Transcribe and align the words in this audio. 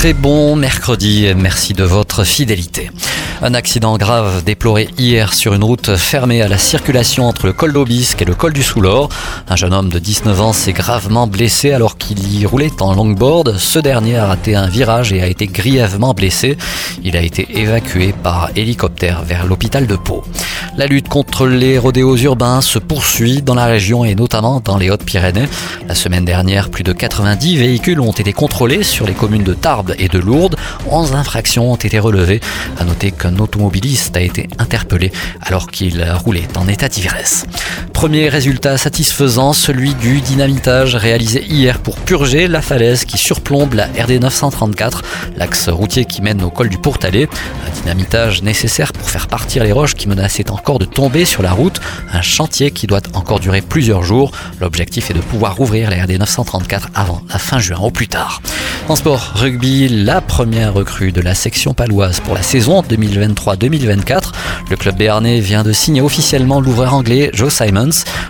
Très 0.00 0.14
bon 0.14 0.56
mercredi, 0.56 1.30
merci 1.36 1.74
de 1.74 1.84
votre 1.84 2.24
fidélité. 2.24 2.90
Un 3.42 3.52
accident 3.52 3.98
grave 3.98 4.44
déploré 4.44 4.88
hier 4.96 5.34
sur 5.34 5.52
une 5.52 5.62
route 5.62 5.96
fermée 5.96 6.40
à 6.40 6.48
la 6.48 6.56
circulation 6.56 7.26
entre 7.26 7.46
le 7.46 7.52
col 7.52 7.74
d'Aubisque 7.74 8.22
et 8.22 8.24
le 8.24 8.34
col 8.34 8.54
du 8.54 8.62
Soulor. 8.62 9.10
Un 9.46 9.56
jeune 9.56 9.74
homme 9.74 9.90
de 9.90 9.98
19 9.98 10.40
ans 10.40 10.52
s'est 10.54 10.72
gravement 10.72 11.26
blessé 11.26 11.72
alors 11.72 11.98
qu'il 11.98 12.34
y 12.34 12.46
roulait 12.46 12.80
en 12.80 12.94
longboard. 12.94 13.56
Ce 13.58 13.78
dernier 13.78 14.16
a 14.16 14.26
raté 14.26 14.56
un 14.56 14.68
virage 14.68 15.12
et 15.12 15.22
a 15.22 15.26
été 15.26 15.46
grièvement 15.46 16.14
blessé. 16.14 16.56
Il 17.02 17.16
a 17.16 17.22
été 17.22 17.46
évacué 17.58 18.14
par 18.22 18.50
hélicoptère 18.56 19.22
vers 19.22 19.46
l'hôpital 19.46 19.86
de 19.86 19.96
Pau. 19.96 20.22
La 20.76 20.86
lutte 20.86 21.08
contre 21.08 21.46
les 21.46 21.78
rodéos 21.78 22.16
urbains 22.16 22.60
se 22.60 22.78
poursuit 22.78 23.42
dans 23.42 23.54
la 23.54 23.66
région 23.66 24.04
et 24.04 24.14
notamment 24.14 24.60
dans 24.60 24.76
les 24.76 24.90
Hautes-Pyrénées. 24.90 25.48
La 25.88 25.94
semaine 25.94 26.24
dernière, 26.24 26.70
plus 26.70 26.84
de 26.84 26.92
90 26.92 27.56
véhicules 27.56 28.00
ont 28.00 28.12
été 28.12 28.32
contrôlés 28.32 28.82
sur 28.82 29.06
les 29.06 29.14
communes 29.14 29.42
de 29.42 29.54
Tarbes 29.54 29.89
et 29.98 30.08
de 30.08 30.18
Lourdes. 30.18 30.56
11 30.88 31.14
infractions 31.14 31.72
ont 31.72 31.76
été 31.76 31.98
relevées. 31.98 32.40
À 32.78 32.84
noter 32.84 33.10
qu'un 33.10 33.36
automobiliste 33.38 34.16
a 34.16 34.20
été 34.20 34.48
interpellé 34.58 35.12
alors 35.42 35.66
qu'il 35.68 36.02
roulait 36.24 36.48
en 36.56 36.68
état 36.68 36.88
d'ivresse. 36.88 37.46
Premier 38.00 38.30
résultat 38.30 38.78
satisfaisant, 38.78 39.52
celui 39.52 39.92
du 39.92 40.22
dynamitage 40.22 40.96
réalisé 40.96 41.44
hier 41.44 41.78
pour 41.78 41.96
purger 41.96 42.48
la 42.48 42.62
falaise 42.62 43.04
qui 43.04 43.18
surplombe 43.18 43.74
la 43.74 43.88
RD 43.88 44.22
934, 44.22 45.02
l'axe 45.36 45.68
routier 45.68 46.06
qui 46.06 46.22
mène 46.22 46.42
au 46.42 46.48
col 46.48 46.70
du 46.70 46.78
Pourtalais. 46.78 47.28
Un 47.66 47.80
dynamitage 47.82 48.42
nécessaire 48.42 48.94
pour 48.94 49.10
faire 49.10 49.26
partir 49.26 49.64
les 49.64 49.72
roches 49.72 49.96
qui 49.96 50.08
menaçaient 50.08 50.50
encore 50.50 50.78
de 50.78 50.86
tomber 50.86 51.26
sur 51.26 51.42
la 51.42 51.52
route. 51.52 51.78
Un 52.10 52.22
chantier 52.22 52.70
qui 52.70 52.86
doit 52.86 53.02
encore 53.12 53.38
durer 53.38 53.60
plusieurs 53.60 54.02
jours. 54.02 54.32
L'objectif 54.62 55.10
est 55.10 55.14
de 55.14 55.20
pouvoir 55.20 55.56
rouvrir 55.56 55.90
la 55.90 56.02
RD 56.02 56.12
934 56.20 56.88
avant 56.94 57.20
la 57.28 57.38
fin 57.38 57.58
juin 57.58 57.80
au 57.80 57.90
plus 57.90 58.08
tard. 58.08 58.40
En 58.88 58.96
sport, 58.96 59.32
rugby, 59.34 59.88
la 59.88 60.22
première 60.22 60.72
recrue 60.72 61.12
de 61.12 61.20
la 61.20 61.34
section 61.34 61.74
paloise 61.74 62.18
pour 62.20 62.34
la 62.34 62.42
saison 62.42 62.80
2023-2024. 62.80 64.32
Le 64.70 64.76
club 64.76 64.96
béarnais 64.96 65.40
vient 65.40 65.62
de 65.62 65.72
signer 65.72 66.00
officiellement 66.00 66.60
l'ouvreur 66.60 66.94
anglais 66.94 67.30
Joe 67.32 67.52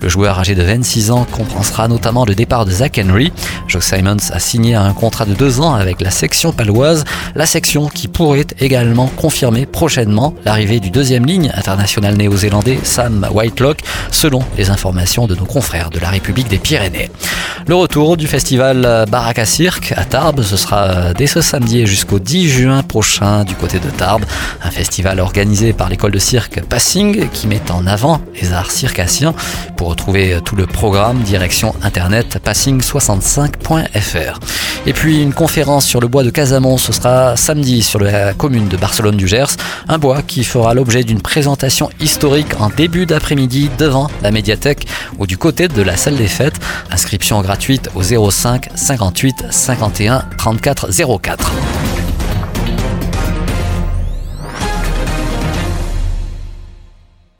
Le 0.00 0.08
joueur 0.08 0.38
âgé 0.38 0.54
de 0.54 0.62
26 0.62 1.10
ans 1.10 1.26
compensera 1.30 1.88
notamment 1.88 2.24
le 2.24 2.34
départ 2.34 2.64
de 2.64 2.70
Zach 2.70 3.00
Henry. 3.02 3.32
Joe 3.68 3.82
Simons 3.82 4.16
a 4.30 4.38
signé 4.38 4.74
un 4.74 4.92
contrat 4.92 5.24
de 5.24 5.34
deux 5.34 5.60
ans 5.60 5.74
avec 5.74 6.00
la 6.00 6.10
section 6.10 6.52
paloise, 6.52 7.04
la 7.34 7.46
section 7.46 7.88
qui 7.88 8.08
pourrait 8.08 8.46
également 8.60 9.06
confirmer 9.06 9.66
prochainement 9.66 10.34
l'arrivée 10.44 10.80
du 10.80 10.90
deuxième 10.90 11.26
ligne 11.26 11.50
international 11.54 12.16
néo-zélandais 12.16 12.78
Sam 12.82 13.26
Whitelock, 13.32 13.78
selon 14.10 14.42
les 14.56 14.70
informations 14.70 15.26
de 15.26 15.34
nos 15.34 15.44
confrères 15.44 15.90
de 15.90 15.98
la 15.98 16.08
République 16.08 16.48
des 16.48 16.58
Pyrénées. 16.58 17.10
Le 17.66 17.74
retour 17.74 18.16
du 18.16 18.26
festival 18.26 19.06
Baraka 19.10 19.46
Cirque 19.46 19.94
à 19.96 20.04
Tarbes, 20.04 20.42
ce 20.42 20.56
sera 20.56 21.14
dès 21.14 21.26
ce 21.26 21.40
samedi 21.40 21.86
jusqu'au 21.86 22.18
10 22.18 22.48
juin 22.48 22.82
prochain 22.82 23.44
du 23.44 23.54
côté 23.54 23.78
de 23.78 23.88
Tarbes. 23.88 24.24
Un 24.62 24.70
festival 24.70 25.20
organisé 25.20 25.72
par 25.72 25.88
l'école 25.88 26.12
de 26.12 26.18
cirque 26.18 26.62
Passing 26.62 27.28
qui 27.30 27.46
met 27.46 27.62
en 27.70 27.86
avant 27.86 28.20
les 28.40 28.52
arts 28.52 28.70
circassiens. 28.70 29.34
Pour 29.76 29.88
retrouver 29.88 30.38
tout 30.44 30.56
le 30.56 30.66
programme, 30.66 31.18
direction 31.20 31.74
internet 31.82 32.38
passing65.fr. 32.44 34.38
Et 34.86 34.92
puis 34.92 35.22
une 35.22 35.32
conférence 35.32 35.86
sur 35.86 36.00
le 36.00 36.08
bois 36.08 36.24
de 36.24 36.30
Casamont, 36.30 36.76
ce 36.76 36.92
sera 36.92 37.36
samedi 37.36 37.82
sur 37.82 38.00
la 38.00 38.34
commune 38.34 38.68
de 38.68 38.76
Barcelone 38.76 39.16
du 39.16 39.26
Gers. 39.26 39.56
Un 39.88 39.98
bois 39.98 40.22
qui 40.22 40.44
fera 40.44 40.74
l'objet 40.74 41.04
d'une 41.04 41.22
présentation 41.22 41.90
historique 42.00 42.60
en 42.60 42.68
début 42.68 43.06
d'après-midi 43.06 43.70
devant 43.78 44.10
la 44.22 44.30
médiathèque 44.30 44.86
ou 45.18 45.26
du 45.26 45.38
côté 45.38 45.68
de 45.68 45.82
la 45.82 45.96
salle 45.96 46.16
des 46.16 46.28
fêtes. 46.28 46.60
Inscription 46.90 47.40
gratuite 47.40 47.90
au 47.94 48.02
05 48.02 48.68
58 48.74 49.46
51 49.50 50.24
34 50.36 50.88
04. 51.20 52.03